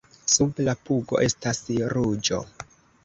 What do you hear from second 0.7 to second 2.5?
pugo estas ruĝo.